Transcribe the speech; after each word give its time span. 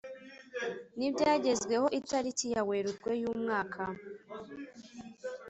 N 0.97 0.99
ibyagezweho 1.07 1.85
itariki 1.99 2.45
ya 2.53 2.61
werurwe 2.67 3.11
y 3.21 3.23
umwaka 3.31 3.83